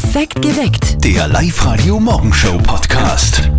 Perfekt 0.00 0.40
geweckt. 0.40 1.02
Der 1.02 1.26
Live-Radio-Morgenshow-Podcast. 1.26 3.50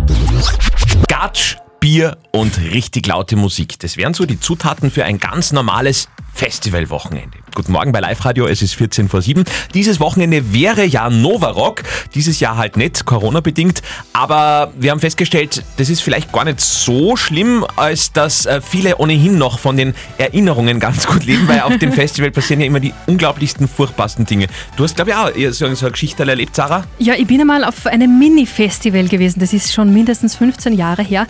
Gatsch, 1.06 1.58
Bier 1.80 2.16
und 2.32 2.58
richtig 2.58 3.06
laute 3.06 3.36
Musik. 3.36 3.78
Das 3.80 3.98
wären 3.98 4.14
so 4.14 4.24
die 4.24 4.40
Zutaten 4.40 4.90
für 4.90 5.04
ein 5.04 5.18
ganz 5.18 5.52
normales 5.52 6.08
Festivalwochenende. 6.32 7.38
Guten 7.54 7.72
Morgen 7.72 7.92
bei 7.92 8.00
Live 8.00 8.24
Radio, 8.24 8.46
es 8.46 8.62
ist 8.62 8.74
14 8.74 9.08
vor 9.08 9.22
7. 9.22 9.44
Dieses 9.74 10.00
Wochenende 10.00 10.52
wäre 10.52 10.84
ja 10.84 11.10
Nova 11.10 11.48
Rock. 11.48 11.82
Dieses 12.14 12.40
Jahr 12.40 12.56
halt 12.56 12.76
nicht, 12.76 13.04
Corona-bedingt. 13.04 13.82
Aber 14.12 14.72
wir 14.78 14.92
haben 14.92 15.00
festgestellt, 15.00 15.62
das 15.76 15.90
ist 15.90 16.00
vielleicht 16.00 16.32
gar 16.32 16.44
nicht 16.44 16.60
so 16.60 17.16
schlimm, 17.16 17.66
als 17.76 18.12
dass 18.12 18.46
äh, 18.46 18.60
viele 18.60 18.96
ohnehin 18.98 19.36
noch 19.36 19.58
von 19.58 19.76
den 19.76 19.94
Erinnerungen 20.18 20.80
ganz 20.80 21.06
gut 21.06 21.24
leben, 21.24 21.46
weil 21.48 21.60
auf 21.60 21.76
dem 21.78 21.92
Festival 22.00 22.30
passieren 22.30 22.60
ja 22.60 22.66
immer 22.66 22.80
die 22.80 22.94
unglaublichsten, 23.06 23.68
furchtbarsten 23.68 24.24
Dinge. 24.24 24.46
Du 24.76 24.84
hast, 24.84 24.96
glaube 24.96 25.10
ich, 25.10 25.16
auch 25.16 25.52
so 25.52 25.66
eine 25.66 25.90
Geschichte 25.90 26.26
erlebt, 26.26 26.56
Sarah? 26.56 26.84
Ja, 26.98 27.14
ich 27.14 27.26
bin 27.26 27.40
einmal 27.40 27.64
auf 27.64 27.86
einem 27.86 28.18
Mini-Festival 28.18 29.08
gewesen. 29.08 29.40
Das 29.40 29.52
ist 29.52 29.72
schon 29.72 29.92
mindestens 29.92 30.36
15 30.36 30.74
Jahre 30.74 31.02
her. 31.02 31.26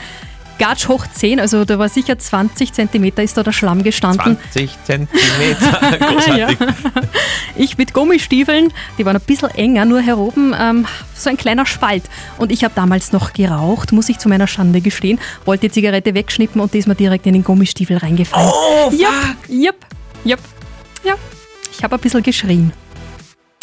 Gatsch 0.61 0.89
hoch 0.89 1.07
10, 1.11 1.41
also 1.41 1.65
da 1.65 1.79
war 1.79 1.89
sicher 1.89 2.19
20 2.19 2.75
Zentimeter 2.75 3.23
ist 3.23 3.35
da 3.35 3.43
der 3.43 3.53
Schlamm 3.53 3.83
gestanden. 3.83 4.37
20 4.53 4.71
Zentimeter. 4.85 5.99
Großartig. 5.99 6.59
Ja. 6.61 6.67
Ich 7.57 7.79
mit 7.79 7.95
Gummistiefeln, 7.95 8.71
die 8.99 9.07
waren 9.07 9.17
ein 9.17 9.23
bisschen 9.23 9.49
enger, 9.53 9.87
nur 9.87 10.03
hier 10.03 10.19
oben 10.19 10.55
ähm, 10.59 10.87
so 11.15 11.31
ein 11.31 11.39
kleiner 11.39 11.65
Spalt. 11.65 12.05
Und 12.37 12.53
ich 12.53 12.63
habe 12.63 12.75
damals 12.77 13.11
noch 13.11 13.33
geraucht, 13.33 13.93
muss 13.93 14.11
ich 14.11 14.19
zu 14.19 14.29
meiner 14.29 14.47
Schande 14.47 14.83
gestehen, 14.83 15.19
wollte 15.47 15.69
die 15.69 15.73
Zigarette 15.73 16.15
wegschnippen 16.15 16.61
und 16.61 16.75
die 16.75 16.79
ist 16.79 16.87
mir 16.87 16.95
direkt 16.95 17.27
in 17.27 17.33
den 17.33 17.43
Gummistiefel 17.43 17.97
reingefallen. 17.97 18.51
Oh, 18.53 18.91
Jupp, 18.91 19.37
jupp, 19.49 19.77
jupp, 20.25 20.41
ja. 21.03 21.15
Ich 21.73 21.83
habe 21.83 21.97
ein 21.97 22.01
bisschen 22.03 22.23
geschrien. 22.23 22.71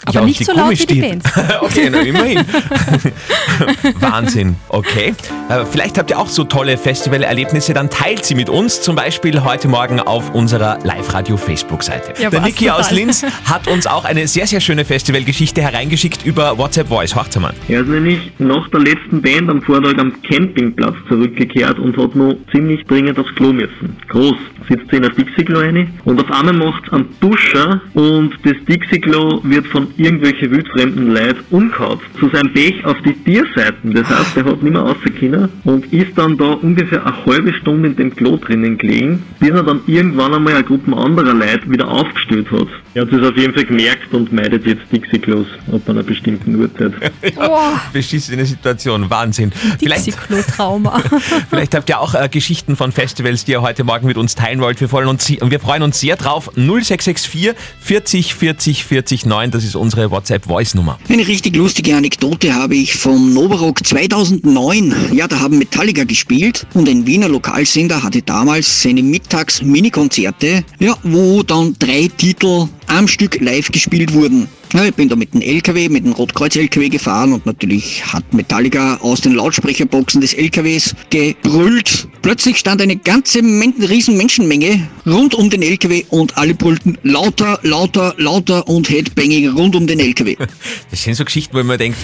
Aber 0.08 0.20
Ja, 0.22 0.26
nicht 0.26 0.40
die 0.40 0.44
so 0.46 0.54
laut 0.54 0.72
wie 0.72 0.76
die 0.86 1.00
Gummistiefel. 1.02 1.34
Band. 1.36 1.62
okay, 1.62 1.90
na, 1.92 2.00
immerhin. 2.00 2.40
Wahnsinn, 4.00 4.56
okay. 4.70 5.14
Äh, 5.49 5.66
Vielleicht 5.70 5.98
habt 5.98 6.10
ihr 6.10 6.18
auch 6.20 6.27
so 6.27 6.44
tolle 6.46 6.77
Festivalerlebnisse, 6.77 7.74
dann 7.74 7.90
teilt 7.90 8.24
sie 8.26 8.36
mit 8.36 8.49
uns, 8.49 8.82
zum 8.82 8.96
Beispiel 8.96 9.44
heute 9.44 9.68
Morgen 9.68 9.99
auf 9.99 10.34
unserer 10.34 10.80
Live-Radio-Facebook-Seite. 10.84 12.22
Ja, 12.22 12.30
Der 12.30 12.41
Niki 12.41 12.70
aus. 12.70 12.91
Linz 12.91 13.26
hat 13.46 13.68
uns 13.68 13.86
auch 13.86 14.05
eine 14.05 14.27
sehr, 14.27 14.48
sehr 14.48 14.62
schöne 14.62 14.86
Festivalgeschichte 14.86 15.62
hereingeschickt 15.62 16.26
über 16.26 16.58
WhatsApp 16.58 16.88
Voice. 16.88 17.14
Hört 17.16 17.38
mal. 17.40 17.54
Er 17.68 17.82
ist 17.82 17.90
nämlich 17.90 18.32
nach 18.40 18.68
der 18.70 18.80
letzten 18.80 19.21
Band 19.21 19.49
am 19.49 19.62
Vortag 19.62 19.98
am 19.98 20.14
Campingplatz 20.24 20.96
zurückgekehrt 21.10 21.80
und 21.80 21.98
hat 21.98 22.16
noch 22.16 22.36
ziemlich 22.52 22.86
dringend 22.86 23.20
aufs 23.20 23.36
Klo 23.36 23.52
müssen. 23.52 23.98
Groß, 24.08 24.36
sitzt 24.70 24.92
in 24.94 25.04
ein 25.05 25.12
Dixie-Klo 25.16 25.60
rein 25.60 25.94
und 26.05 26.20
auf 26.21 26.32
einmal 26.32 26.54
macht's 26.54 26.92
einen 26.94 27.08
Duscher 27.20 27.82
und 27.94 28.32
das 28.44 28.55
Dixie-Klo 28.68 29.42
wird 29.44 29.68
von 29.68 29.88
irgendwelchen 29.98 30.51
wildfremden 30.51 31.07
Leuten 31.13 31.43
umgehauen. 31.49 31.99
Zu 32.20 32.29
seinem 32.29 32.53
Pech 32.53 32.84
auf 32.85 32.98
die 33.05 33.13
Tierseiten. 33.13 33.93
Das 33.93 34.07
heißt, 34.07 34.37
er 34.37 34.45
hat 34.45 34.63
nicht 34.63 34.73
mehr 34.73 34.81
rausgekommen 34.81 35.49
und 35.63 35.91
ist 35.93 36.17
dann 36.17 36.37
da 36.37 36.51
ungefähr 36.51 37.05
eine 37.05 37.26
halbe 37.26 37.53
Stunde 37.53 37.90
in 37.90 37.95
dem 37.95 38.15
Klo 38.15 38.37
drinnen 38.37 38.77
gelegen, 38.77 39.23
bis 39.40 39.49
er 39.49 39.63
dann 39.63 39.81
irgendwann 39.87 40.34
einmal 40.34 40.55
eine 40.55 40.63
Gruppe 40.63 40.95
anderer 40.95 41.34
Leute 41.34 41.70
wieder 41.70 41.87
aufgestellt 41.87 42.51
hat. 42.51 42.68
Er 42.93 43.03
hat 43.03 43.13
es 43.13 43.23
auf 43.23 43.37
jeden 43.37 43.53
Fall 43.53 43.65
gemerkt 43.65 44.13
und 44.13 44.31
meidet 44.34 44.65
jetzt 44.65 44.81
Dixie-Klos 44.91 45.48
ab 45.71 45.81
einer 45.87 46.03
bestimmten 46.03 46.55
Uhrzeit. 46.55 46.93
Boah, 47.35 47.79
Beschissene 47.93 48.45
Situation, 48.45 49.09
Wahnsinn. 49.09 49.51
Vielleicht, 49.79 50.07
Dixie-Klo-Trauma. 50.07 51.01
vielleicht 51.49 51.75
habt 51.75 51.90
ihr 51.90 51.99
auch 51.99 52.15
äh, 52.15 52.27
Geschichten 52.29 52.75
von 52.75 52.91
Festivals, 52.91 53.45
die 53.45 53.51
ihr 53.51 53.62
heute 53.62 53.84
Morgen 53.84 54.07
mit 54.07 54.18
uns 54.18 54.35
teilen 54.35 54.59
wollt. 54.62 54.81
Wir 54.81 54.90
freuen 54.90 55.07
uns, 55.07 55.29
wir 55.29 55.59
freuen 55.59 55.84
uns 55.84 55.99
sehr 55.99 56.15
drauf. 56.15 56.49
0664 56.55 57.55
40 57.79 58.34
40 58.34 58.85
40 58.85 59.25
9, 59.25 59.51
das 59.51 59.63
ist 59.63 59.75
unsere 59.88 60.12
WhatsApp-Voice-Nummer. 60.12 60.99
Eine 61.07 61.26
richtig 61.26 61.55
lustige 61.55 61.96
Anekdote 61.96 62.54
habe 62.54 62.76
ich 62.76 62.93
vom 62.93 63.34
Novarock 63.34 63.88
2009. 63.88 64.94
Ja, 65.13 65.30
da 65.30 65.40
haben 65.40 65.57
Metallica 65.57 66.03
gespielt 66.03 66.68
und 66.74 66.90
ein 66.90 67.07
Wiener 67.07 67.30
Lokalsender 67.30 68.03
hatte 68.03 68.22
damals 68.22 68.81
seine 68.81 69.02
Mittags-Mini-Konzerte, 69.02 70.66
ja, 70.80 70.98
wo 71.03 71.42
dann 71.42 71.78
drei 71.80 72.09
Titel 72.18 72.68
am 72.88 73.08
Stück 73.08 73.40
live 73.40 73.72
gespielt 73.72 74.14
wurden. 74.14 74.50
Ja, 74.74 74.84
ich 74.84 74.94
bin 74.94 75.08
da 75.08 75.16
mit 75.16 75.34
dem 75.34 75.42
LKW, 75.42 75.88
mit 75.88 76.04
dem 76.04 76.12
Rotkreuz-LKW 76.12 76.90
gefahren 76.90 77.32
und 77.32 77.46
natürlich 77.46 78.06
hat 78.06 78.34
Metallica 78.34 78.98
aus 78.98 79.22
den 79.22 79.34
Lautsprecherboxen 79.34 80.20
des 80.20 80.34
LKWs 80.34 80.94
gebrüllt. 81.10 82.10
Plötzlich 82.22 82.58
stand 82.58 82.82
eine 82.82 82.98
ganze 82.98 83.42
Men 83.42 83.74
riesen 83.80 84.18
Menschenmenge 84.18 84.90
rund 85.06 85.36
um 85.36 85.50
den 85.50 85.62
LKW 85.62 86.04
und 86.10 86.38
alle 86.38 86.54
brüllten 86.54 86.98
lauter, 87.04 87.60
lauter, 87.64 88.14
lauter 88.18 88.68
und 88.68 88.90
Headbanging 88.90 89.50
rund 89.50 89.76
um 89.76 89.88
den 89.88 90.00
LKW. 90.00 90.36
Das 90.90 91.04
sind 91.04 91.16
so 91.16 91.26
Geschichten, 91.26 91.56
wo 91.56 91.64
man 91.64 91.78
denkt, 91.78 91.98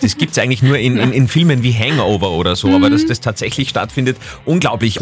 das 0.00 0.16
gibt's 0.16 0.38
eigentlich 0.38 0.62
nur 0.62 0.78
in, 0.78 0.96
in, 0.96 1.12
in 1.12 1.28
Filmen 1.28 1.62
wie 1.62 1.72
Hangover 1.72 2.30
oder 2.30 2.56
so, 2.56 2.68
aber 2.68 2.90
dass 2.90 3.06
das 3.06 3.20
tatsächlich 3.20 3.68
stattfindet, 3.68 4.16
unglaublich. 4.44 4.98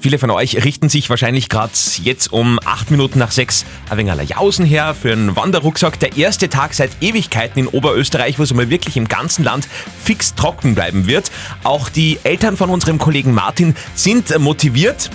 Viele 0.00 0.18
von 0.18 0.30
euch 0.30 0.64
richten 0.64 0.88
sich 0.88 1.10
wahrscheinlich 1.10 1.48
gerade 1.48 1.72
jetzt 2.02 2.32
um 2.32 2.58
acht 2.64 2.90
Minuten 2.90 3.18
nach 3.18 3.30
sechs 3.30 3.64
ein 3.88 3.98
wenig 3.98 4.12
aller 4.12 4.22
Jausen 4.22 4.64
her 4.64 4.94
für 4.94 5.12
einen 5.12 5.36
Wanderrucksack. 5.36 5.98
Der 6.00 6.09
erste 6.16 6.48
Tag 6.48 6.74
seit 6.74 6.90
Ewigkeiten 7.00 7.58
in 7.58 7.66
Oberösterreich, 7.66 8.38
wo 8.38 8.42
es 8.42 8.52
mal 8.54 8.70
wirklich 8.70 8.96
im 8.96 9.08
ganzen 9.08 9.44
Land 9.44 9.68
fix 10.02 10.34
trocken 10.34 10.74
bleiben 10.74 11.06
wird. 11.06 11.30
Auch 11.64 11.88
die 11.88 12.18
Eltern 12.22 12.56
von 12.56 12.70
unserem 12.70 12.98
Kollegen 12.98 13.32
Martin 13.34 13.74
sind 13.94 14.36
motiviert, 14.38 15.10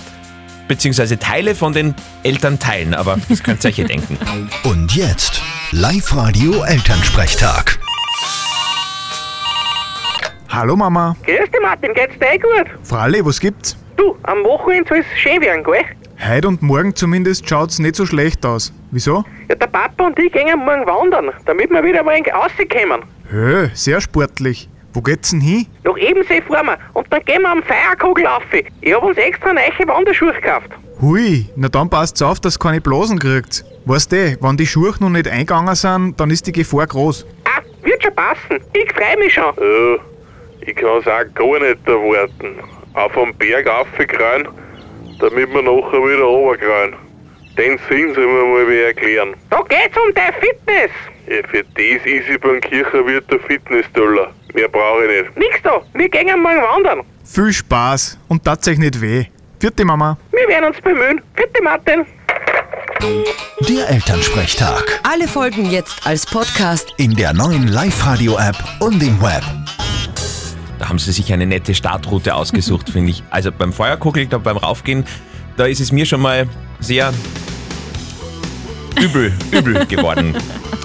beziehungsweise 0.68 1.18
Teile 1.18 1.54
von 1.54 1.72
den 1.72 1.94
Elternteilen, 2.22 2.94
aber 2.94 3.18
das 3.28 3.42
könnt 3.42 3.64
ihr 3.64 3.68
euch 3.68 3.78
ja 3.78 3.84
denken. 3.84 4.18
Und 4.64 4.94
jetzt 4.94 5.42
Live-Radio 5.72 6.62
Elternsprechtag. 6.62 7.78
Hallo 10.48 10.76
Mama. 10.76 11.16
Grüß 11.24 11.50
dich 11.50 11.60
Martin, 11.60 11.92
geht's 11.92 12.18
dir 12.18 12.32
eh 12.32 12.38
gut? 12.38 12.66
Fralli, 12.82 13.24
was 13.24 13.40
gibt's? 13.40 13.76
Du, 13.96 14.16
am 14.22 14.44
Wochenende 14.44 14.88
soll 14.88 14.98
es 14.98 15.20
schön 15.20 15.40
werden, 15.40 15.64
gell? 15.64 15.84
Heute 16.18 16.48
und 16.48 16.62
morgen 16.62 16.94
zumindest 16.94 17.48
schaut's 17.48 17.78
nicht 17.78 17.94
so 17.94 18.06
schlecht 18.06 18.44
aus. 18.46 18.72
Wieso? 18.90 19.24
Ja, 19.48 19.54
der 19.54 19.66
Papa 19.66 20.06
und 20.06 20.18
ich 20.18 20.32
gehen 20.32 20.58
morgen 20.58 20.86
wandern, 20.86 21.30
damit 21.44 21.70
wir 21.70 21.84
wieder 21.84 22.02
mal 22.02 22.18
rauskommen. 22.20 23.02
Hö, 23.30 23.68
sehr 23.74 24.00
sportlich. 24.00 24.68
Wo 24.94 25.02
geht's 25.02 25.30
denn 25.30 25.42
hin? 25.42 25.66
Nach 25.84 25.96
Ebensee 25.98 26.40
fahren 26.40 26.66
wir 26.66 26.78
und 26.94 27.06
dann 27.10 27.22
gehen 27.26 27.42
wir 27.42 27.50
am 27.50 27.62
Feierkogel 27.62 28.26
auf. 28.26 28.42
Ich 28.80 28.94
hab 28.94 29.02
uns 29.02 29.18
extra 29.18 29.52
neue 29.52 29.88
Wanderschuhe 29.88 30.32
gekauft. 30.32 30.70
Hui, 31.02 31.50
na 31.54 31.68
dann 31.68 31.90
passt's 31.90 32.22
auf, 32.22 32.40
dass 32.40 32.56
ihr 32.56 32.60
keine 32.60 32.80
Blasen 32.80 33.18
kriegt. 33.18 33.64
Weißt 33.84 34.10
du, 34.10 34.38
wenn 34.40 34.56
die 34.56 34.66
Schuhe 34.66 34.94
noch 34.98 35.10
nicht 35.10 35.28
eingegangen 35.28 35.74
sind, 35.74 36.18
dann 36.18 36.30
ist 36.30 36.46
die 36.46 36.52
Gefahr 36.52 36.86
groß. 36.86 37.26
Ah, 37.44 37.60
wird 37.82 38.02
schon 38.02 38.14
passen. 38.14 38.64
Ich 38.72 38.90
freu 38.92 39.16
mich 39.18 39.34
schon. 39.34 39.44
Ja, 39.44 39.96
ich 40.62 40.74
kann's 40.74 41.06
auch 41.06 41.34
gar 41.34 41.60
nicht 41.60 41.86
erwarten. 41.86 42.56
Auf 42.94 43.16
am 43.18 43.34
Berg 43.34 43.66
raufkreuen, 43.66 44.48
damit 45.20 45.50
wir 45.52 45.62
nachher 45.62 46.02
wieder 46.02 46.22
runterkreuen. 46.22 46.94
Den 47.56 47.78
Sinn 47.88 48.14
soll 48.14 48.26
mir 48.26 48.44
mal 48.44 48.68
wer 48.68 48.88
erklären. 48.88 49.34
Da 49.50 49.62
geht's 49.62 49.96
um 49.96 50.12
deine 50.14 50.32
Fitness. 50.34 50.90
Ja, 51.26 51.46
für 51.48 51.64
das 51.64 52.04
ist 52.04 52.28
ich 52.28 52.40
beim 52.40 52.60
Kirchenwirt 52.60 53.30
der 53.30 53.40
Fitnessdollar. 53.40 54.32
Mehr 54.54 54.68
brauche 54.68 55.04
ich 55.06 55.22
nicht. 55.22 55.36
Nix 55.36 55.62
da, 55.62 55.82
wir 55.94 56.08
gehen 56.08 56.40
morgen 56.42 56.60
wandern. 56.62 57.02
Viel 57.24 57.52
Spaß 57.52 58.18
und 58.28 58.44
tat 58.44 58.66
euch 58.68 58.78
nicht 58.78 59.00
weh. 59.00 59.24
Vierte 59.58 59.84
Mama. 59.84 60.18
Wir 60.32 60.46
werden 60.48 60.66
uns 60.66 60.80
bemühen. 60.80 61.20
Bitte 61.34 61.62
Martin. 61.62 62.04
Der 63.68 63.88
Elternsprechtag. 63.88 65.00
Alle 65.02 65.26
Folgen 65.26 65.70
jetzt 65.70 66.06
als 66.06 66.26
Podcast. 66.26 66.94
In 66.98 67.14
der 67.14 67.32
neuen 67.32 67.68
Live-Radio-App 67.68 68.56
und 68.80 69.02
im 69.02 69.20
Web. 69.20 69.42
Da 70.78 70.88
haben 70.88 70.98
sie 70.98 71.12
sich 71.12 71.32
eine 71.32 71.46
nette 71.46 71.74
Startroute 71.74 72.34
ausgesucht, 72.34 72.90
finde 72.92 73.10
ich. 73.10 73.22
Also 73.30 73.50
beim 73.52 73.72
Feuerkugel, 73.72 74.26
da 74.26 74.38
beim 74.38 74.56
Raufgehen, 74.56 75.04
da 75.56 75.64
ist 75.64 75.80
es 75.80 75.92
mir 75.92 76.06
schon 76.06 76.20
mal 76.20 76.46
sehr 76.80 77.12
übel, 79.00 79.32
übel 79.50 79.86
geworden. 79.88 80.34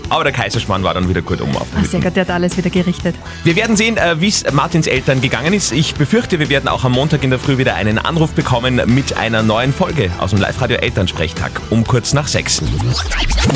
Aber 0.10 0.26
der 0.26 0.34
Kaiserschmarrn 0.34 0.84
war 0.84 0.94
dann 0.94 1.08
wieder 1.08 1.22
gut 1.22 1.40
um 1.40 1.56
auf 1.56 1.68
der 1.74 1.84
Ah, 1.84 1.86
sehr 1.86 2.02
gut, 2.02 2.16
der 2.18 2.24
hat 2.24 2.32
alles 2.32 2.58
wieder 2.58 2.70
gerichtet. 2.70 3.16
Wir 3.46 3.56
werden 3.56 3.78
sehen, 3.78 3.96
äh, 3.96 4.20
wie 4.20 4.28
es 4.28 4.44
Martins 4.52 4.88
Eltern 4.88 5.22
gegangen 5.22 5.54
ist. 5.54 5.72
Ich 5.72 5.96
befürchte, 5.96 6.38
wir 6.38 6.50
werden 6.50 6.68
auch 6.68 6.84
am 6.84 6.92
Montag 6.92 7.24
in 7.24 7.30
der 7.30 7.40
Früh 7.40 7.58
wieder 7.58 7.76
einen 7.76 7.98
Anruf 7.98 8.32
bekommen 8.32 8.82
mit 8.88 9.16
einer 9.16 9.42
neuen 9.42 9.72
Folge 9.72 10.12
aus 10.20 10.32
dem 10.32 10.40
Live-Radio 10.42 10.78
Elternsprechtag 10.78 11.62
um 11.70 11.86
kurz 11.86 12.12
nach 12.12 12.28
sechs. 12.28 12.62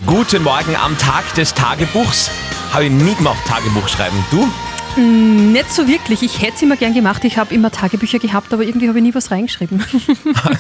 Guten 0.06 0.44
Morgen 0.44 0.78
am 0.82 0.98
Tag 0.98 1.34
des 1.34 1.54
Tagebuchs. 1.54 2.32
Habe 2.72 2.86
ich 2.86 2.92
nie 2.92 3.16
gemacht, 3.16 3.40
Tagebuch 3.46 3.90
schreiben. 3.90 4.16
Du? 4.32 4.48
Nicht 4.98 5.74
so 5.74 5.88
wirklich. 5.88 6.24
Ich 6.24 6.42
hätte 6.42 6.54
es 6.56 6.62
immer 6.62 6.78
gern 6.78 6.94
gemacht. 6.94 7.24
Ich 7.26 7.38
habe 7.38 7.54
immer 7.54 7.72
Tagebücher 7.72 8.20
gehabt, 8.20 8.54
aber 8.54 8.64
irgendwie 8.64 8.88
habe 8.88 8.98
ich 9.00 9.04
nie 9.04 9.14
was 9.14 9.30
reingeschrieben. 9.30 9.84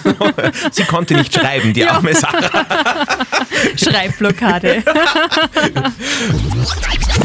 Sie 0.71 0.83
konnte 0.83 1.13
nicht 1.15 1.33
schreiben, 1.33 1.73
die 1.73 1.85
arme 1.85 2.13
Sarah. 2.13 2.49
Schreibblockade. 3.77 4.83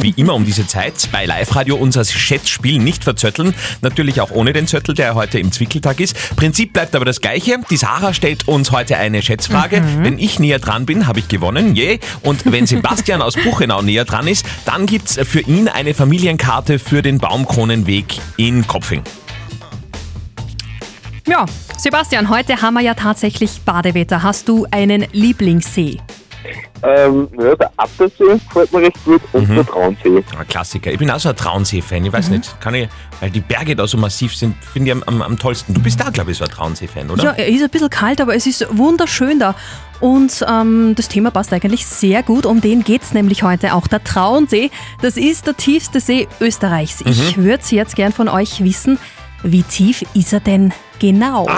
Wie 0.01 0.15
immer 0.17 0.35
um 0.35 0.45
diese 0.45 0.67
Zeit 0.67 1.09
bei 1.11 1.27
Live-Radio 1.27 1.77
unser 1.77 2.05
Schätzspiel 2.05 2.79
nicht 2.79 3.05
verzötteln. 3.05 3.55
Natürlich 3.83 4.21
auch 4.21 4.31
ohne 4.31 4.53
den 4.53 4.67
Zöttel, 4.67 4.95
der 4.95 5.15
heute 5.15 5.39
im 5.39 5.53
Zwickeltag 5.53 6.01
ist. 6.01 6.37
Prinzip 6.37 6.73
bleibt 6.73 6.95
aber 6.95 7.05
das 7.05 7.21
gleiche. 7.21 7.59
Die 7.71 7.77
Sarah 7.77 8.15
stellt 8.15 8.47
uns 8.49 8.71
heute 8.71 8.97
eine 8.97 9.21
Schätzfrage. 9.21 9.83
Wenn 9.99 10.19
ich 10.19 10.39
näher 10.39 10.59
dran 10.59 10.87
bin, 10.87 11.07
habe 11.07 11.19
ich 11.19 11.29
gewonnen. 11.29 11.77
Yeah. 11.77 11.99
Und 12.23 12.51
wenn 12.51 12.67
Sebastian 12.67 13.21
aus 13.21 13.35
Buchenau 13.35 13.83
näher 13.83 14.05
dran 14.05 14.27
ist, 14.27 14.47
dann 14.65 14.87
gibt's 14.87 15.19
für 15.23 15.41
ihn 15.41 15.69
eine 15.69 15.93
Familienkarte 15.93 16.79
für 16.79 17.00
den 17.02 17.19
Baumkronenweg 17.19 18.19
in 18.37 18.67
Kopfing. 18.67 19.02
Ja, 21.26 21.47
Sebastian, 21.76 22.29
heute 22.29 22.61
haben 22.61 22.75
wir 22.75 22.81
ja 22.81 22.94
tatsächlich 22.94 23.61
Badewetter. 23.61 24.23
Hast 24.23 24.49
du 24.49 24.67
einen 24.70 25.06
Lieblingssee? 25.12 26.00
Ähm, 26.82 27.29
ja, 27.38 27.55
der 27.55 27.70
Attersee 27.76 28.25
gefällt 28.25 28.73
mir 28.73 28.81
recht 28.81 29.05
gut 29.05 29.20
und 29.32 29.49
der 29.50 29.67
Traunsee. 29.67 30.25
Ein 30.38 30.49
Klassiker. 30.49 30.91
Ich 30.91 30.99
bin 30.99 31.11
auch 31.11 31.20
so 31.20 31.29
ein 31.29 31.37
Traunsee-Fan. 31.37 32.06
Ich 32.06 32.12
weiß 32.12 32.31
nicht, 32.31 32.58
kann 32.61 32.75
ich, 32.75 32.88
weil 33.20 33.31
die 33.31 33.41
Berge 33.41 33.76
da 33.76 33.87
so 33.87 33.99
massiv 33.99 34.35
sind, 34.35 34.56
finde 34.64 34.91
ich 34.91 34.97
am, 34.97 35.02
am, 35.02 35.23
am 35.23 35.38
tollsten. 35.38 35.75
Du 35.75 35.82
bist 35.82 36.00
da, 36.00 36.08
glaube 36.08 36.32
ich, 36.32 36.38
so 36.38 36.44
ein 36.44 36.50
Traunsee-Fan, 36.50 37.11
oder? 37.11 37.23
Ja, 37.23 37.31
er 37.32 37.49
ist 37.49 37.62
ein 37.62 37.69
bisschen 37.69 37.91
kalt, 37.91 38.20
aber 38.20 38.35
es 38.35 38.47
ist 38.47 38.67
wunderschön 38.70 39.38
da. 39.38 39.55
Und 40.00 40.44
ähm, 40.49 40.94
das 40.97 41.08
Thema 41.08 41.31
passt 41.31 41.52
eigentlich 41.52 41.87
sehr 41.87 42.23
gut. 42.23 42.47
Um 42.47 42.61
den 42.61 42.82
geht 42.82 43.02
es 43.02 43.12
nämlich 43.12 43.43
heute 43.43 43.75
auch. 43.75 43.87
Der 43.87 44.02
Traunsee, 44.02 44.70
das 45.02 45.17
ist 45.17 45.47
der 45.47 45.56
tiefste 45.56 46.00
See 46.00 46.26
Österreichs. 46.41 47.02
Ich 47.02 47.37
würde 47.37 47.62
jetzt 47.70 47.97
gern 47.97 48.12
von 48.12 48.29
euch 48.29 48.64
wissen, 48.64 48.99
wie 49.43 49.62
tief 49.62 50.05
ist 50.14 50.32
er 50.32 50.41
denn 50.41 50.73
genau? 50.99 51.47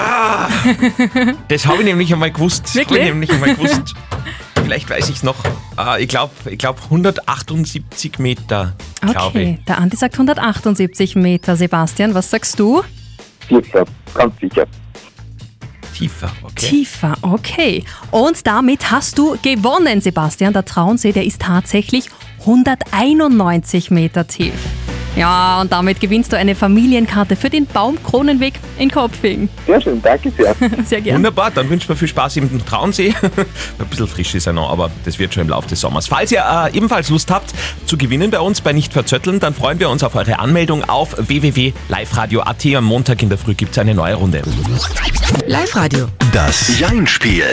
Das 1.48 1.66
habe 1.66 1.78
ich 1.78 1.84
nämlich 1.84 2.12
einmal 2.12 2.30
gewusst. 2.30 2.64
Das 2.64 2.74
Wirklich? 2.74 3.00
Habe 3.00 3.08
ich 3.08 3.12
nämlich 3.12 3.32
einmal 3.32 3.54
gewusst. 3.54 3.94
Vielleicht 4.62 4.88
weiß 4.88 5.08
ich 5.10 5.16
es 5.16 5.22
noch. 5.22 5.36
Ah, 5.76 5.98
ich 5.98 6.08
glaube, 6.08 6.32
ich 6.46 6.58
glaub 6.58 6.80
178 6.84 8.18
Meter, 8.18 8.74
Okay, 9.04 9.58
der 9.66 9.78
Andi 9.78 9.96
sagt 9.96 10.14
178 10.14 11.16
Meter. 11.16 11.56
Sebastian, 11.56 12.14
was 12.14 12.30
sagst 12.30 12.58
du? 12.58 12.82
Vierter, 13.48 13.84
ganz 14.14 14.32
sicher. 14.40 14.66
Tiefer, 15.92 16.32
okay. 16.42 16.66
Tiefer, 16.66 17.14
okay. 17.22 17.84
Und 18.10 18.46
damit 18.46 18.90
hast 18.90 19.18
du 19.18 19.36
gewonnen, 19.42 20.00
Sebastian. 20.00 20.52
Der 20.52 20.64
Traunsee, 20.64 21.12
der 21.12 21.24
ist 21.24 21.42
tatsächlich 21.42 22.08
191 22.40 23.90
Meter 23.90 24.26
tief. 24.26 24.54
Ja, 25.16 25.60
und 25.60 25.70
damit 25.70 26.00
gewinnst 26.00 26.32
du 26.32 26.38
eine 26.38 26.54
Familienkarte 26.54 27.36
für 27.36 27.50
den 27.50 27.66
Baumkronenweg 27.66 28.54
in 28.78 28.90
Kopfing. 28.90 29.48
Sehr 29.66 29.80
schön, 29.80 30.00
danke 30.00 30.30
sehr. 30.30 30.54
Sehr 30.86 31.00
gerne. 31.00 31.18
Wunderbar, 31.18 31.50
dann 31.50 31.68
wünschen 31.68 31.88
wir 31.88 31.96
viel 31.96 32.08
Spaß 32.08 32.38
im 32.38 32.64
Traunsee. 32.64 33.14
Ein 33.78 33.86
bisschen 33.88 34.08
frisch 34.08 34.34
ist 34.34 34.46
er 34.46 34.54
noch, 34.54 34.70
aber 34.70 34.90
das 35.04 35.18
wird 35.18 35.34
schon 35.34 35.42
im 35.42 35.50
Laufe 35.50 35.68
des 35.68 35.80
Sommers. 35.80 36.06
Falls 36.06 36.32
ihr 36.32 36.42
äh, 36.42 36.76
ebenfalls 36.76 37.10
Lust 37.10 37.30
habt 37.30 37.52
zu 37.84 37.98
gewinnen 37.98 38.30
bei 38.30 38.40
uns 38.40 38.62
bei 38.62 38.72
Nicht 38.72 38.92
verzötteln, 38.92 39.38
dann 39.38 39.54
freuen 39.54 39.78
wir 39.80 39.90
uns 39.90 40.02
auf 40.02 40.14
eure 40.14 40.38
Anmeldung 40.38 40.88
auf 40.88 41.14
www.liveradio.at. 41.18 42.66
Am 42.74 42.84
Montag 42.84 43.22
in 43.22 43.28
der 43.28 43.38
Früh 43.38 43.54
gibt 43.54 43.72
es 43.72 43.78
eine 43.78 43.94
neue 43.94 44.14
Runde. 44.14 44.42
Live-Radio. 45.46 46.08
Das 46.32 46.78
Jein-Spiel. 46.78 47.44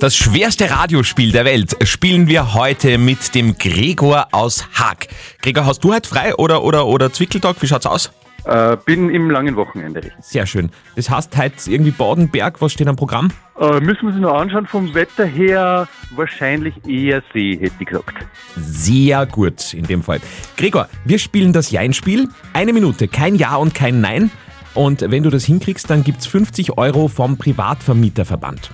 Das 0.00 0.16
schwerste 0.16 0.70
Radiospiel 0.70 1.30
der 1.30 1.44
Welt 1.44 1.76
spielen 1.86 2.26
wir 2.26 2.52
heute 2.54 2.98
mit 2.98 3.34
dem 3.34 3.56
Gregor 3.56 4.26
aus 4.32 4.66
Haag. 4.74 5.06
Gregor, 5.40 5.66
hast 5.66 5.84
du 5.84 5.94
heute 5.94 6.08
frei 6.08 6.34
oder, 6.34 6.64
oder, 6.64 6.86
oder 6.86 7.12
Zwickeltag? 7.12 7.56
Wie 7.60 7.68
schaut's 7.68 7.86
aus? 7.86 8.12
Äh, 8.44 8.76
bin 8.84 9.08
im 9.08 9.30
langen 9.30 9.56
Wochenende. 9.56 10.10
Sehr 10.20 10.46
schön. 10.46 10.70
Das 10.96 11.08
heißt, 11.08 11.36
heute 11.38 11.70
irgendwie 11.70 11.92
Badenberg, 11.92 12.60
was 12.60 12.72
steht 12.72 12.88
am 12.88 12.96
Programm? 12.96 13.30
Äh, 13.58 13.80
müssen 13.80 14.02
wir 14.02 14.08
uns 14.08 14.16
noch 14.16 14.34
anschauen, 14.34 14.66
vom 14.66 14.92
Wetter 14.94 15.24
her 15.24 15.88
wahrscheinlich 16.10 16.74
eher 16.86 17.22
See, 17.32 17.56
hätte 17.56 17.76
ich 17.78 17.86
gesagt. 17.86 18.26
Sehr 18.56 19.24
gut 19.26 19.72
in 19.72 19.84
dem 19.86 20.02
Fall. 20.02 20.20
Gregor, 20.56 20.88
wir 21.04 21.18
spielen 21.18 21.52
das 21.52 21.70
Jein-Spiel. 21.70 22.28
Eine 22.52 22.72
Minute, 22.72 23.08
kein 23.08 23.36
Ja 23.36 23.56
und 23.56 23.74
kein 23.74 24.00
Nein. 24.00 24.30
Und 24.74 25.08
wenn 25.08 25.22
du 25.22 25.30
das 25.30 25.44
hinkriegst, 25.44 25.88
dann 25.88 26.02
gibt's 26.02 26.26
50 26.26 26.76
Euro 26.76 27.08
vom 27.08 27.38
Privatvermieterverband. 27.38 28.70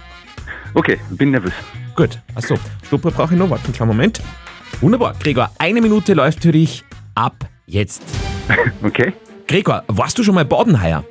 Okay, 0.75 0.99
bin 1.11 1.31
nervös. 1.32 1.52
Gut, 1.96 2.19
achso, 2.34 2.56
Stopper 2.87 3.11
brauche 3.11 3.34
ich 3.34 3.38
noch. 3.38 3.50
Warte 3.50 3.64
einen 3.64 3.75
kleinen 3.75 3.88
Moment. 3.88 4.20
Wunderbar. 4.81 5.14
Gregor, 5.20 5.50
eine 5.58 5.81
Minute 5.81 6.14
läuft 6.14 6.43
für 6.43 6.52
dich 6.52 6.84
ab 7.14 7.34
jetzt. 7.67 8.02
Okay. 8.82 9.12
Gregor, 9.46 9.84
warst 9.87 10.19
du 10.19 10.25
schon 10.25 10.34
mal 10.34 10.44
baden 10.44 10.82
heuer? 10.82 11.05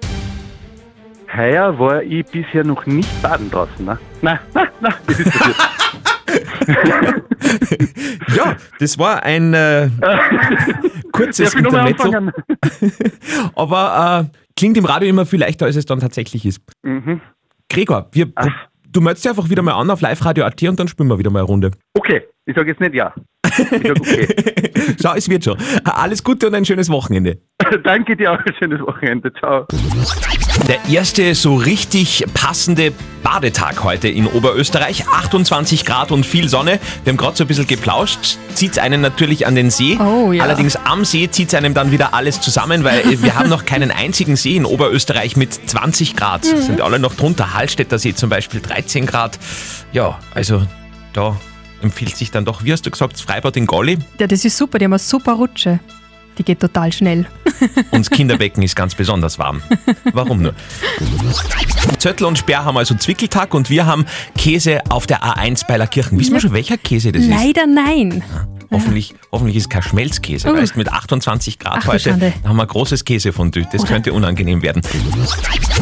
Heuer 1.34 1.80
war 1.80 2.04
ich 2.04 2.26
bisher 2.26 2.66
noch 2.66 2.86
nicht 2.86 3.10
baden 3.22 3.50
draußen, 3.50 3.86
ne? 3.86 3.98
Nein, 4.22 4.40
nein, 4.54 4.68
nein, 4.82 4.94
das 5.08 5.20
ist 5.20 5.32
passiert. 5.32 5.56
Ja, 8.36 8.56
das 8.80 8.98
war 9.00 9.24
ein 9.24 9.54
äh, 9.54 9.90
kurzes 11.12 11.56
nochmal 11.56 11.90
Intermezzo. 11.90 12.32
Aber 13.56 14.30
äh, 14.32 14.38
klingt 14.56 14.78
im 14.78 14.86
Radio 14.86 15.10
immer 15.10 15.26
viel 15.26 15.40
leichter, 15.40 15.66
als 15.66 15.76
es 15.76 15.86
dann 15.86 16.00
tatsächlich 16.00 16.46
ist. 16.46 16.62
Mhm. 16.84 17.22
Gregor, 17.70 18.10
wir, 18.12 18.32
du 18.92 19.02
meldest 19.02 19.26
dich 19.26 19.30
einfach 19.30 19.50
wieder 19.50 19.62
mal 19.62 19.74
an 19.74 19.90
auf 19.90 20.02
liveradio.at 20.02 20.64
und 20.64 20.80
dann 20.80 20.88
spielen 20.88 21.10
wir 21.10 21.20
wieder 21.20 21.30
mal 21.30 21.40
eine 21.40 21.48
Runde. 21.48 21.72
Okay, 21.94 22.24
ich 22.50 22.56
sage 22.56 22.70
jetzt 22.72 22.82
nicht 22.82 22.96
ja. 22.96 23.14
Ich 23.46 23.70
sage 23.70 23.92
okay. 23.92 24.28
Schau, 25.02 25.14
es 25.14 25.30
wird 25.30 25.44
schon. 25.44 25.58
Alles 25.84 26.24
Gute 26.24 26.48
und 26.48 26.56
ein 26.56 26.66
schönes 26.66 26.90
Wochenende. 26.90 27.38
Danke 27.84 28.18
dir 28.18 28.32
auch, 28.32 28.40
ein 28.40 28.54
schönes 28.58 28.82
Wochenende. 28.82 29.32
Ciao. 29.34 29.68
Der 30.68 30.80
erste 30.92 31.36
so 31.36 31.56
richtig 31.56 32.26
passende 32.34 32.92
Badetag 33.22 33.84
heute 33.84 34.08
in 34.08 34.26
Oberösterreich. 34.26 35.08
28 35.08 35.86
Grad 35.86 36.12
und 36.12 36.26
viel 36.26 36.50
Sonne. 36.50 36.80
Wir 37.04 37.12
haben 37.12 37.18
gerade 37.18 37.38
so 37.38 37.44
ein 37.44 37.48
bisschen 37.48 37.68
geplauscht. 37.68 38.40
Zieht 38.56 38.80
einen 38.80 39.02
natürlich 39.02 39.46
an 39.46 39.54
den 39.54 39.70
See. 39.70 40.00
Oh, 40.00 40.32
ja. 40.32 40.44
Allerdings 40.44 40.76
am 40.76 41.06
See 41.06 41.30
zieht 41.30 41.54
einem 41.54 41.76
dann 41.76 41.92
wieder 41.92 42.16
alles 42.16 42.42
zusammen, 42.42 42.84
weil 42.84 43.02
äh, 43.02 43.22
wir 43.22 43.36
haben 43.36 43.50
noch 43.50 43.66
keinen 43.66 43.92
einzigen 43.92 44.36
See 44.36 44.56
in 44.56 44.66
Oberösterreich 44.66 45.38
mit 45.38 45.54
20 45.54 46.16
Grad. 46.16 46.46
Mhm. 46.46 46.58
Sind 46.58 46.82
alle 46.82 46.98
noch 46.98 47.14
drunter. 47.14 47.54
Hallstätter 47.54 48.00
See 48.00 48.16
zum 48.16 48.32
Beispiel 48.32 48.60
13 48.60 49.06
Grad. 49.06 49.38
Ja, 49.92 50.18
also 50.34 50.64
da 51.14 51.38
empfiehlt 51.82 52.16
sich 52.16 52.32
dann 52.32 52.46
doch, 52.46 52.64
wie 52.64 52.72
hast 52.72 52.86
du 52.86 52.92
gesagt, 52.92 53.14
das 53.14 53.22
Freibad 53.22 53.56
in 53.58 53.66
Golli. 53.66 53.98
Ja, 54.20 54.28
das 54.28 54.46
ist 54.46 54.58
super. 54.58 54.80
Die 54.80 54.86
haben 54.86 54.94
eine 54.94 55.00
super 55.00 55.34
Rutsche. 55.34 55.80
Die 56.38 56.44
geht 56.44 56.62
total 56.62 56.92
schnell. 56.94 57.26
Und 57.92 58.00
das 58.00 58.10
Kinderbecken 58.10 58.64
ist 58.64 58.76
ganz 58.76 58.96
besonders 58.96 59.38
warm. 59.40 59.62
Warum 60.14 60.42
nur? 60.42 60.56
Zöttl 61.98 62.24
und 62.24 62.38
Sperr 62.38 62.64
haben 62.64 62.78
also 62.78 62.96
Zwickeltag 62.96 63.54
und 63.54 63.70
wir 63.70 63.86
haben 63.86 64.06
Käse 64.38 64.80
auf 64.90 65.06
der 65.06 65.22
A1 65.22 65.68
bei 65.68 65.86
Kirchen. 65.88 66.18
Wissen 66.18 66.34
wir 66.34 66.40
schon, 66.40 66.54
welcher 66.54 66.78
Käse 66.78 67.12
das 67.12 67.24
ist? 67.24 67.30
Leider 67.30 67.68
nein. 67.68 68.24
Hoffentlich, 68.72 69.16
hoffentlich 69.32 69.58
ist 69.58 69.70
kein 69.70 69.82
Schmelzkäse. 69.82 70.52
Uh. 70.52 70.56
Weißt 70.56 70.78
mit 70.78 70.92
28 70.92 71.58
Grad 71.58 71.80
Ach 71.82 71.88
heute 71.88 72.34
haben 72.46 72.56
wir 72.56 72.66
großes 72.66 73.04
Käsefondue. 73.04 73.68
Das 73.72 73.86
könnte 73.86 74.14
unangenehm 74.14 74.62
werden. 74.62 74.82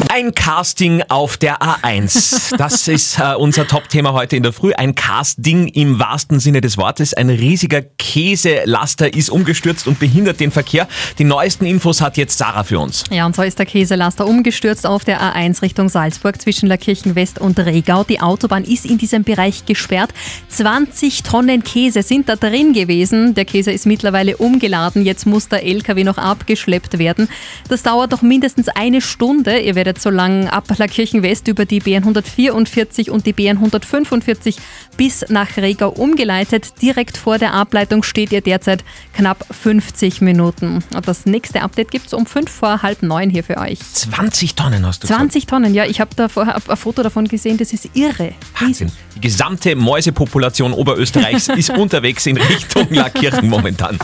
Ein 0.08 0.34
Casting 0.34 1.02
auf 1.08 1.36
der 1.36 1.60
A1. 1.60 2.56
Das 2.56 2.88
ist 2.88 3.18
äh, 3.18 3.34
unser 3.34 3.66
Top-Thema 3.66 4.12
heute 4.14 4.36
in 4.36 4.42
der 4.42 4.52
Früh. 4.52 4.72
Ein 4.72 4.94
Casting 4.94 5.68
im 5.68 5.98
wahrsten 5.98 6.40
Sinne 6.40 6.60
des 6.60 6.78
Wortes. 6.78 7.12
Ein 7.12 7.28
riesiger 7.28 7.82
Käselaster 7.82 9.12
ist 9.12 9.28
umgestürzt 9.28 9.86
und 9.86 9.98
behindert 9.98 10.40
den 10.40 10.50
Verkehr. 10.50 10.88
Die 11.18 11.24
neuesten 11.24 11.66
Infos 11.66 12.00
hat 12.00 12.16
jetzt 12.16 12.38
Sarah 12.38 12.64
für 12.64 12.78
uns. 12.78 13.04
Ja, 13.10 13.26
und 13.26 13.36
so 13.36 13.42
ist 13.42 13.58
der 13.58 13.66
Käselaster 13.66 14.26
umgestürzt 14.26 14.86
auf 14.86 15.04
der 15.04 15.20
A1 15.20 15.60
Richtung 15.62 15.88
Salzburg 15.88 16.40
zwischen 16.40 16.68
Lackirchen 16.68 17.14
West 17.14 17.38
und 17.38 17.58
Regau. 17.58 18.04
Die 18.04 18.20
Autobahn 18.20 18.64
ist 18.64 18.86
in 18.86 18.96
diesem 18.96 19.24
Bereich 19.24 19.66
gesperrt. 19.66 20.10
20 20.48 21.22
Tonnen 21.22 21.62
Käse 21.62 22.02
sind 22.02 22.28
da 22.28 22.36
drin 22.36 22.72
gewesen. 22.78 23.34
Der 23.34 23.44
Käse 23.44 23.72
ist 23.72 23.86
mittlerweile 23.86 24.36
umgeladen. 24.36 25.04
Jetzt 25.04 25.26
muss 25.26 25.48
der 25.48 25.64
LKW 25.64 26.04
noch 26.04 26.18
abgeschleppt 26.18 26.98
werden. 26.98 27.28
Das 27.68 27.82
dauert 27.82 28.12
doch 28.12 28.22
mindestens 28.22 28.68
eine 28.68 29.00
Stunde. 29.00 29.58
Ihr 29.58 29.74
werdet 29.74 30.00
so 30.00 30.10
lang 30.10 30.46
ab 30.48 30.64
Lackirchen 30.78 31.22
West 31.22 31.48
über 31.48 31.64
die 31.64 31.80
BN 31.80 32.04
144 32.04 33.10
und 33.10 33.26
die 33.26 33.32
BN 33.32 33.56
145 33.56 34.56
bis 34.96 35.24
nach 35.28 35.56
Regau 35.56 35.88
umgeleitet. 35.88 36.80
Direkt 36.80 37.16
vor 37.16 37.38
der 37.38 37.54
Ableitung 37.54 38.02
steht 38.02 38.30
ihr 38.30 38.40
derzeit 38.40 38.84
knapp 39.14 39.44
50 39.50 40.20
Minuten. 40.20 40.84
Und 40.94 41.08
das 41.08 41.26
nächste 41.26 41.62
Update 41.62 41.90
gibt 41.90 42.06
es 42.06 42.14
um 42.14 42.26
fünf 42.26 42.50
vor 42.50 42.82
halb 42.82 43.02
neun 43.02 43.30
hier 43.30 43.42
für 43.42 43.58
euch. 43.58 43.80
20 43.80 44.54
Tonnen 44.54 44.86
hast 44.86 45.02
du 45.02 45.08
20 45.08 45.46
Tonnen, 45.46 45.74
ja, 45.74 45.84
ich 45.84 46.00
habe 46.00 46.10
da 46.14 46.28
vorher 46.28 46.56
ein 46.56 46.76
Foto 46.76 47.02
davon 47.02 47.26
gesehen, 47.26 47.56
das 47.56 47.72
ist 47.72 47.90
irre. 47.94 48.28
gesagt. 48.28 48.60
Wahnsinn. 48.60 48.92
Die 49.16 49.20
gesamte 49.20 49.74
Mäusepopulation 49.74 50.72
Oberösterreichs 50.72 51.48
ist 51.56 51.70
unterwegs 51.70 52.26
in 52.26 52.36
Richtung 52.36 52.67
Lackirchen 52.90 53.48
momentan. 53.48 53.98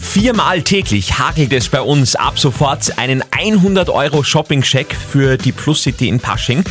Viermal 0.00 0.62
täglich 0.62 1.18
hagelt 1.18 1.52
es 1.52 1.68
bei 1.68 1.80
uns 1.80 2.16
ab 2.16 2.38
sofort 2.38 2.98
einen 2.98 3.22
100 3.30 3.90
Euro 3.90 4.22
Shopping-Check 4.22 4.94
für 4.94 5.36
die 5.36 5.52
Plus 5.52 5.82
City 5.82 6.08
in 6.08 6.20
Pasching. 6.20 6.64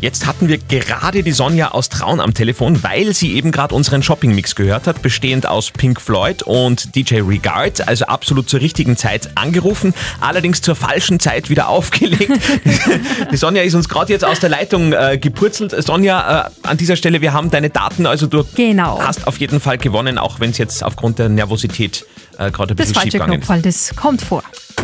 Jetzt 0.00 0.26
hatten 0.26 0.48
wir 0.48 0.58
gerade 0.58 1.22
die 1.22 1.32
Sonja 1.32 1.68
aus 1.70 1.88
Traun 1.88 2.20
am 2.20 2.34
Telefon, 2.34 2.82
weil 2.82 3.14
sie 3.14 3.34
eben 3.34 3.50
gerade 3.50 3.74
unseren 3.74 4.02
Shopping-Mix 4.02 4.54
gehört 4.54 4.86
hat, 4.86 5.00
bestehend 5.00 5.46
aus 5.46 5.70
Pink 5.70 6.00
Floyd 6.02 6.42
und 6.42 6.94
DJ 6.94 7.20
Regard, 7.22 7.88
also 7.88 8.04
absolut 8.04 8.48
zur 8.48 8.60
richtigen 8.60 8.98
Zeit 8.98 9.30
angerufen, 9.36 9.94
allerdings 10.20 10.60
zur 10.60 10.76
falschen 10.76 11.18
Zeit 11.18 11.48
wieder 11.48 11.68
aufgelegt. 11.70 12.30
die 13.32 13.36
Sonja 13.36 13.62
ist 13.62 13.74
uns 13.74 13.88
gerade 13.88 14.12
jetzt 14.12 14.24
aus 14.24 14.38
der 14.38 14.50
Leitung 14.50 14.92
äh, 14.92 15.16
gepurzelt. 15.18 15.74
Sonja, 15.82 16.46
äh, 16.46 16.68
an 16.68 16.76
dieser 16.76 16.96
Stelle, 16.96 17.22
wir 17.22 17.32
haben 17.32 17.50
deine 17.50 17.70
Daten, 17.70 18.06
also 18.06 18.26
du 18.26 18.44
Genau. 18.54 19.00
hast 19.02 19.26
auf 19.26 19.38
jeden 19.38 19.60
Fall 19.60 19.78
gewonnen, 19.78 20.18
auch 20.18 20.40
wenn 20.40 20.50
es 20.50 20.58
jetzt 20.58 20.84
aufgrund 20.84 21.18
der 21.18 21.30
Nervosität 21.30 22.04
äh, 22.38 22.50
gerade 22.50 22.74
ein 22.74 22.76
Das 22.76 22.88
bisschen 22.88 22.94
falsche 22.94 23.10
schief 23.10 23.12
gegangen 23.12 23.32
ist. 23.40 23.46
Knopfball, 23.46 23.62
das 23.62 23.96
kommt 23.96 24.22
vor. 24.22 24.42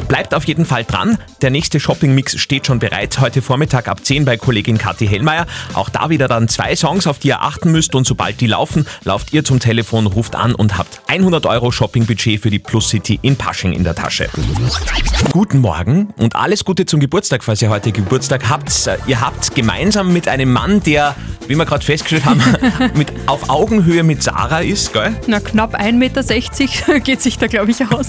Bleibt 0.09 0.35
auf 0.35 0.45
jeden 0.45 0.67
Fall 0.67 0.85
dran. 0.85 1.17
Der 1.41 1.51
nächste 1.51 1.81
Shopping-Mix 1.81 2.39
steht 2.39 2.67
schon 2.67 2.79
bereit. 2.79 3.19
Heute 3.21 3.41
Vormittag 3.41 3.89
ab 3.89 4.05
10 4.05 4.25
bei 4.25 4.37
Kollegin 4.37 4.77
Kathi 4.77 5.07
Hellmeier. 5.07 5.47
Auch 5.75 5.89
da 5.89 6.11
wieder 6.11 6.29
dann 6.29 6.49
zwei 6.49 6.77
Songs, 6.77 7.07
auf 7.07 7.19
die 7.19 7.29
ihr 7.29 7.41
achten 7.41 7.73
müsst. 7.73 7.95
Und 7.95 8.07
sobald 8.07 8.41
die 8.41 8.47
laufen, 8.47 8.87
lauft 9.05 9.33
ihr 9.33 9.45
zum 9.45 9.59
Telefon, 9.59 10.07
ruft 10.07 10.35
an 10.35 10.55
und 10.55 10.77
habt 10.77 11.01
100 11.07 11.47
Euro 11.47 11.71
Shopping-Budget 11.71 12.43
für 12.43 12.51
die 12.51 12.59
Plus 12.59 12.91
City 12.91 13.19
in 13.23 13.37
Pasching 13.37 13.73
in 13.73 13.85
der 13.85 13.95
Tasche. 13.95 14.29
Guten 15.31 15.61
Morgen 15.61 16.13
und 16.19 16.37
alles 16.37 16.65
Gute 16.65 16.85
zum 16.85 17.01
Geburtstag, 17.01 17.43
falls 17.45 17.63
ihr 17.63 17.71
heute 17.71 17.93
Geburtstag 17.93 18.49
habt. 18.51 18.87
Äh, 18.87 18.99
Ihr 19.07 19.21
habt 19.21 19.55
gemeinsam 19.55 20.13
mit 20.13 20.29
einem 20.29 20.53
Mann, 20.53 20.83
der, 20.83 21.15
wie 21.49 21.57
wir 21.57 21.65
gerade 21.65 21.85
festgestellt 21.85 22.25
haben, 22.25 22.43
mit, 22.95 23.13
auf 23.27 23.49
Augenhöhe 23.49 24.03
mit 24.03 24.23
Sarah 24.23 24.61
ist, 24.61 24.93
gell? 24.93 25.15
Na, 25.27 25.41
knapp 25.41 25.75
1,60 25.75 25.93
Meter 25.93 27.01
geht 27.01 27.23
sich 27.23 27.39
da, 27.43 27.47
glaube 27.49 27.71
ich, 27.71 27.81
aus. 27.93 28.07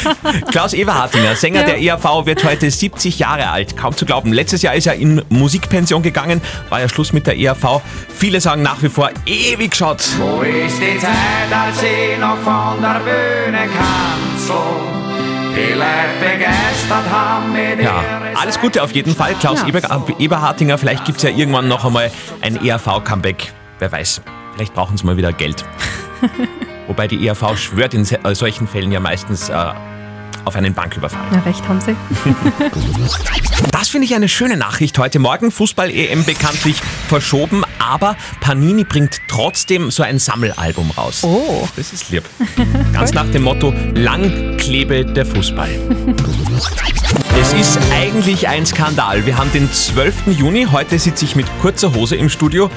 Klaus 0.50 0.72
Eberhardinger, 0.72 1.34
Sänger 1.34 1.60
Ja. 1.60 1.66
der 1.66 1.82
ERV, 1.82 2.26
wird 2.26 2.44
heute 2.44 2.70
70 2.70 3.18
Jahre 3.18 3.48
alt. 3.50 3.76
Kaum 3.76 3.96
zu 3.96 4.06
glauben. 4.06 4.32
Letztes 4.32 4.62
Jahr 4.62 4.74
ist 4.74 4.86
er 4.86 4.94
in 4.94 5.22
Musikpension 5.28 6.02
gegangen, 6.02 6.40
war 6.68 6.80
ja 6.80 6.88
Schluss 6.88 7.12
mit 7.12 7.26
der 7.26 7.36
ERV. 7.38 7.80
Viele 8.16 8.40
sagen 8.40 8.62
nach 8.62 8.82
wie 8.82 8.88
vor, 8.88 9.10
ewig 9.26 9.74
schaut. 9.74 10.02
Wo 10.18 10.42
ist 10.42 10.78
die 10.80 10.98
Zeit, 10.98 11.12
als 11.52 11.82
ich 11.82 12.18
noch 12.20 12.38
von 12.38 12.80
der 12.80 13.00
Bühne 13.00 13.58
kanzel? 13.66 14.56
Die 15.54 15.72
Leute 15.72 16.20
begeistert 16.20 17.10
haben 17.10 17.52
mit 17.52 17.82
Ja, 17.82 18.02
alles 18.34 18.60
Gute 18.60 18.82
auf 18.82 18.92
jeden 18.92 19.14
Fall. 19.16 19.34
Klaus 19.40 19.62
Ja. 19.62 19.68
Eber, 19.68 20.04
Eberhardinger, 20.18 20.76
vielleicht 20.76 21.04
gibt 21.06 21.16
es 21.18 21.24
ja 21.24 21.30
irgendwann 21.30 21.66
noch 21.66 21.84
einmal 21.84 22.10
ein 22.42 22.62
ERV-Comeback. 22.62 23.52
Wer 23.78 23.90
weiß, 23.90 24.20
vielleicht 24.54 24.74
brauchen 24.74 24.96
sie 24.98 25.04
mal 25.06 25.16
wieder 25.16 25.32
Geld. 25.32 25.64
Wobei 26.86 27.08
die 27.08 27.26
ERV 27.26 27.56
schwört 27.56 27.94
in 27.94 28.06
äh, 28.06 28.34
solchen 28.34 28.66
Fällen 28.66 28.92
ja 28.92 29.00
meistens 29.00 29.48
äh, 29.48 29.54
auf 30.44 30.54
einen 30.54 30.74
Banküberfall. 30.74 31.20
Na, 31.32 31.40
recht 31.40 31.66
haben 31.68 31.80
sie. 31.80 31.96
Das 33.72 33.88
finde 33.88 34.06
ich 34.06 34.14
eine 34.14 34.28
schöne 34.28 34.56
Nachricht 34.56 34.98
heute 34.98 35.18
Morgen. 35.18 35.50
Fußball-EM 35.50 36.24
bekanntlich 36.24 36.76
verschoben, 37.08 37.64
aber 37.78 38.16
Panini 38.40 38.84
bringt 38.84 39.18
trotzdem 39.28 39.90
so 39.90 40.02
ein 40.02 40.18
Sammelalbum 40.18 40.90
raus. 40.90 41.24
Oh. 41.24 41.66
Das 41.76 41.92
ist 41.92 42.10
lieb. 42.10 42.24
Ganz 42.92 43.12
nach 43.12 43.26
dem 43.30 43.42
Motto, 43.42 43.74
lang 43.94 44.56
klebe 44.56 45.04
der 45.04 45.26
Fußball. 45.26 45.70
Es 47.40 47.52
ist 47.52 47.78
eigentlich 47.92 48.48
ein 48.48 48.66
Skandal. 48.66 49.24
Wir 49.26 49.36
haben 49.36 49.52
den 49.52 49.70
12. 49.70 50.28
Juni. 50.38 50.66
Heute 50.72 50.98
sitze 50.98 51.24
ich 51.24 51.36
mit 51.36 51.46
kurzer 51.60 51.94
Hose 51.94 52.16
im 52.16 52.28
Studio 52.28 52.70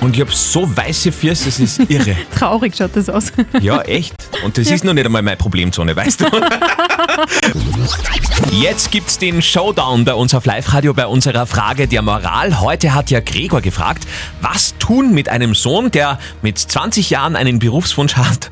und 0.00 0.14
ich 0.14 0.20
habe 0.20 0.30
so 0.32 0.76
weiße 0.76 1.12
Füße, 1.12 1.48
es 1.48 1.58
ist 1.60 1.80
irre. 1.90 2.16
Traurig 2.36 2.76
schaut 2.76 2.94
das 2.94 3.08
aus. 3.08 3.32
Ja, 3.60 3.80
echt. 3.82 4.14
Und 4.44 4.58
das 4.58 4.70
ist 4.70 4.84
noch 4.84 4.92
nicht 4.92 5.06
einmal 5.06 5.22
meine 5.22 5.36
Problemzone, 5.36 5.96
weißt 5.96 6.20
du? 6.20 6.26
Jetzt 8.52 8.90
gibt's 8.90 9.18
den 9.18 9.42
Showdown 9.42 10.04
bei 10.04 10.14
uns 10.14 10.34
auf 10.34 10.44
Live-Radio 10.46 10.94
bei 10.94 11.06
unserer 11.06 11.46
Frage 11.46 11.86
der 11.88 12.02
Moral. 12.02 12.60
Heute 12.60 12.94
hat 12.94 13.10
ja 13.10 13.20
Gregor 13.20 13.60
gefragt, 13.60 14.06
was 14.40 14.74
tun 14.78 15.12
mit 15.14 15.28
einem 15.28 15.54
Sohn, 15.54 15.90
der 15.90 16.18
mit 16.42 16.58
20 16.58 17.10
Jahren 17.10 17.36
einen 17.36 17.58
Berufswunsch 17.58 18.16
hat? 18.16 18.50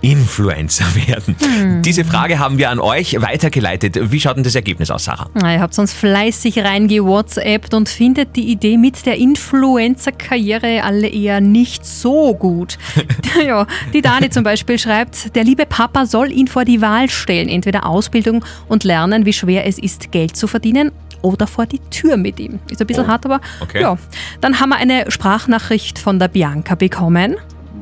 Influencer 0.00 0.84
werden. 1.06 1.36
Hm. 1.40 1.82
Diese 1.82 2.04
Frage 2.04 2.38
haben 2.38 2.58
wir 2.58 2.70
an 2.70 2.80
euch 2.80 3.20
weitergeleitet. 3.20 3.98
Wie 4.12 4.20
schaut 4.20 4.36
denn 4.36 4.44
das 4.44 4.54
Ergebnis 4.54 4.90
aus, 4.90 5.04
Sarah? 5.04 5.28
Na, 5.34 5.54
ihr 5.54 5.60
habt 5.60 5.78
uns 5.78 5.92
fleißig 5.92 6.60
reingewhatsappt 6.60 7.74
und 7.74 7.88
findet 7.88 8.36
die 8.36 8.50
Idee 8.50 8.76
mit 8.76 9.06
der 9.06 9.16
Influencer-Karriere 9.16 10.82
alle 10.84 11.08
eher 11.08 11.40
nicht 11.40 11.84
so 11.84 12.34
gut. 12.34 12.78
ja, 13.46 13.66
die 13.92 14.02
Dani 14.02 14.30
zum 14.30 14.44
Beispiel 14.44 14.78
schreibt, 14.78 15.34
der 15.34 15.44
liebe 15.44 15.66
Papa 15.66 16.06
soll 16.06 16.32
ihn 16.32 16.48
vor 16.48 16.64
die 16.64 16.80
Wahl 16.80 17.08
stellen, 17.10 17.48
entweder 17.48 17.86
Ausbildung 17.86 18.44
und 18.68 18.84
lernen, 18.84 19.26
wie 19.26 19.32
schwer 19.32 19.66
es 19.66 19.78
ist, 19.78 20.12
Geld 20.12 20.36
zu 20.36 20.46
verdienen, 20.46 20.92
oder 21.22 21.46
vor 21.46 21.66
die 21.66 21.80
Tür 21.90 22.16
mit 22.16 22.38
ihm. 22.38 22.60
Ist 22.70 22.80
ein 22.80 22.86
bisschen 22.86 23.04
Oh, 23.04 23.08
hart, 23.08 23.24
aber 23.24 23.40
okay. 23.60 23.80
ja. 23.80 23.98
Dann 24.40 24.60
haben 24.60 24.70
wir 24.70 24.76
eine 24.76 25.10
Sprachnachricht 25.10 25.98
von 25.98 26.18
der 26.18 26.28
Bianca 26.28 26.74
bekommen. 26.74 27.36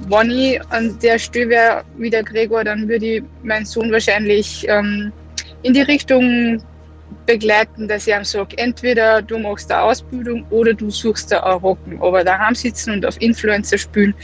Wenn 0.09 0.31
ich 0.31 0.61
an 0.71 0.99
der 1.01 1.19
Stelle 1.19 1.49
wäre 1.49 1.85
wie 1.97 2.11
der 2.11 2.23
Gregor, 2.23 2.65
dann 2.65 2.89
würde 2.89 3.07
ich 3.07 3.23
meinen 3.43 3.65
Sohn 3.65 3.91
wahrscheinlich 3.91 4.67
ähm, 4.69 5.13
in 5.63 5.75
die 5.75 5.83
Richtung 5.83 6.63
begleiten, 7.27 7.89
dass 7.89 8.07
ich 8.07 8.15
ihm 8.15 8.25
sage, 8.25 8.57
entweder 8.59 9.21
du 9.21 9.39
machst 9.39 9.71
eine 9.73 9.83
Ausbildung 9.83 10.47
oder 10.51 10.73
du 10.73 10.91
suchst 10.91 11.33
da 11.33 11.41
einen 11.41 11.59
Rocken. 11.59 12.01
Aber 12.01 12.23
daheim 12.23 12.55
sitzen 12.55 12.93
und 12.93 13.05
auf 13.05 13.21
Influencer 13.21 13.79
spielen, 13.79 14.15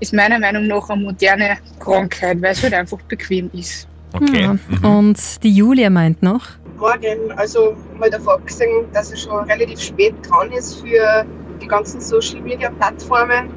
ist 0.00 0.12
meiner 0.12 0.38
Meinung 0.38 0.66
nach 0.66 0.88
eine 0.90 1.02
moderne 1.02 1.58
Krankheit, 1.78 2.42
weil 2.42 2.52
es 2.52 2.62
halt 2.62 2.74
einfach 2.74 3.00
bequem 3.02 3.50
ist. 3.52 3.88
Ja. 4.32 4.56
Und 4.82 5.18
die 5.42 5.52
Julia 5.52 5.90
meint 5.90 6.22
noch, 6.22 6.42
Morgen, 6.78 7.32
also 7.36 7.76
mal 7.98 8.08
davon 8.08 8.44
gesehen, 8.46 8.86
dass 8.92 9.10
er 9.10 9.16
schon 9.16 9.44
relativ 9.50 9.80
spät 9.80 10.14
dran 10.22 10.52
ist 10.52 10.80
für 10.80 11.26
die 11.60 11.66
ganzen 11.66 12.00
Social 12.00 12.40
Media 12.40 12.70
Plattformen, 12.70 13.50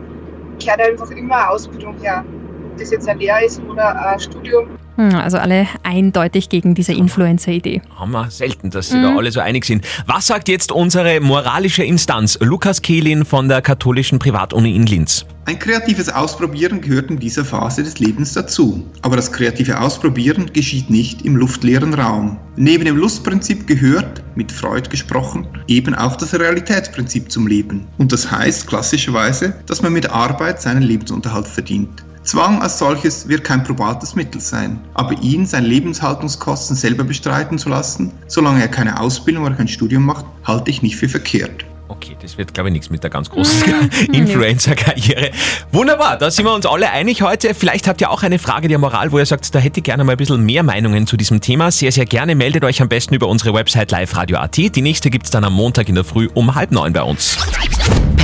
kehrt 0.63 0.81
einfach 0.81 1.09
immer 1.11 1.35
eine 1.35 1.49
Ausbildung 1.49 1.95
her. 1.97 2.23
Ob 2.71 2.77
das 2.77 2.91
jetzt 2.91 3.07
ein 3.09 3.19
Lehr 3.19 3.43
ist 3.45 3.61
oder 3.69 3.95
ein 4.07 4.19
Studium. 4.19 4.69
Hm, 5.09 5.15
also 5.15 5.37
alle 5.37 5.67
eindeutig 5.83 6.49
gegen 6.49 6.75
diese 6.75 6.93
Influencer-Idee. 6.93 7.81
Haben 7.95 8.11
wir 8.11 8.29
selten, 8.29 8.69
dass 8.69 8.89
sie 8.89 8.97
Mhm. 8.97 9.03
da 9.03 9.15
alle 9.17 9.31
so 9.31 9.39
einig 9.39 9.65
sind. 9.65 9.85
Was 10.05 10.27
sagt 10.27 10.47
jetzt 10.47 10.71
unsere 10.71 11.19
moralische 11.19 11.83
Instanz? 11.83 12.37
Lukas 12.41 12.81
Kehlin 12.81 13.25
von 13.25 13.47
der 13.49 13.61
katholischen 13.61 14.19
Privatuni 14.19 14.75
in 14.75 14.85
Linz. 14.85 15.25
Ein 15.45 15.57
kreatives 15.57 16.07
Ausprobieren 16.07 16.81
gehört 16.81 17.09
in 17.09 17.17
dieser 17.17 17.43
Phase 17.43 17.81
des 17.83 17.97
Lebens 17.97 18.33
dazu. 18.33 18.85
Aber 19.01 19.15
das 19.15 19.31
kreative 19.31 19.79
Ausprobieren 19.81 20.51
geschieht 20.53 20.89
nicht 20.91 21.23
im 21.23 21.35
luftleeren 21.35 21.95
Raum. 21.95 22.37
Neben 22.57 22.85
dem 22.85 22.95
Lustprinzip 22.95 23.65
gehört, 23.65 24.21
mit 24.35 24.51
Freud 24.51 24.87
gesprochen, 24.89 25.47
eben 25.67 25.95
auch 25.95 26.15
das 26.15 26.37
Realitätsprinzip 26.39 27.31
zum 27.31 27.47
Leben. 27.47 27.87
Und 27.97 28.11
das 28.11 28.29
heißt 28.31 28.67
klassischerweise, 28.67 29.53
dass 29.65 29.81
man 29.81 29.93
mit 29.93 30.07
Arbeit 30.11 30.61
seinen 30.61 30.83
Lebensunterhalt 30.83 31.47
verdient. 31.47 32.03
Zwang 32.23 32.61
als 32.61 32.77
solches 32.77 33.27
wird 33.27 33.43
kein 33.43 33.63
probates 33.63 34.15
Mittel 34.15 34.39
sein, 34.39 34.79
aber 34.93 35.19
ihn 35.21 35.45
seine 35.45 35.67
Lebenshaltungskosten 35.67 36.75
selber 36.75 37.03
bestreiten 37.03 37.57
zu 37.57 37.69
lassen, 37.69 38.11
solange 38.27 38.61
er 38.61 38.67
keine 38.67 38.99
Ausbildung 38.99 39.43
oder 39.45 39.55
kein 39.55 39.67
Studium 39.67 40.05
macht, 40.05 40.25
halte 40.43 40.69
ich 40.69 40.83
nicht 40.83 40.97
für 40.97 41.09
verkehrt. 41.09 41.65
Okay, 41.87 42.15
das 42.21 42.37
wird, 42.37 42.53
glaube 42.53 42.69
ich, 42.69 42.73
nichts 42.73 42.89
mit 42.89 43.03
der 43.03 43.09
ganz 43.09 43.29
großen 43.29 43.63
Influencer-Karriere. 44.13 45.31
Wunderbar, 45.71 46.17
da 46.17 46.31
sind 46.31 46.45
wir 46.45 46.53
uns 46.53 46.65
alle 46.65 46.89
einig 46.89 47.21
heute. 47.21 47.53
Vielleicht 47.53 47.87
habt 47.87 47.99
ihr 48.01 48.09
auch 48.09 48.23
eine 48.23 48.39
Frage 48.39 48.67
der 48.67 48.77
Moral, 48.77 49.11
wo 49.11 49.19
ihr 49.19 49.25
sagt, 49.25 49.53
da 49.53 49.59
hätte 49.59 49.79
ich 49.79 49.83
gerne 49.83 50.03
mal 50.03 50.13
ein 50.13 50.17
bisschen 50.17 50.45
mehr 50.45 50.63
Meinungen 50.63 51.07
zu 51.07 51.17
diesem 51.17 51.41
Thema. 51.41 51.69
Sehr, 51.71 51.91
sehr 51.91 52.05
gerne. 52.05 52.35
Meldet 52.35 52.63
euch 52.63 52.81
am 52.81 52.87
besten 52.87 53.15
über 53.15 53.27
unsere 53.27 53.53
Website 53.53 53.91
liveradio.at. 53.91 54.55
Die 54.55 54.81
nächste 54.81 55.09
gibt's 55.09 55.31
dann 55.31 55.43
am 55.43 55.53
Montag 55.53 55.89
in 55.89 55.95
der 55.95 56.05
Früh 56.05 56.29
um 56.33 56.55
halb 56.55 56.71
neun 56.71 56.93
bei 56.93 57.03
uns. 57.03 57.37